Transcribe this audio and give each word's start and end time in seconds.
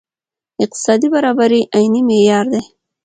اقتصادي 0.63 1.07
برابري 1.13 1.61
عیني 1.75 2.01
معیار 2.07 2.45
دی. 2.51 2.61